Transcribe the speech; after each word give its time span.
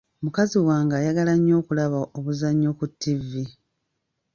Mukazi 0.23 0.57
wange 0.67 0.93
ayagala 0.99 1.33
nnyo 1.37 1.53
okulaba 1.61 1.99
obuzannyo 2.17 2.69
ku 2.77 2.85
ttivi. 2.91 3.43